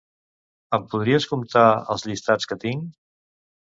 [0.77, 1.65] Em podries comptar
[1.97, 2.89] els llistats que tinc?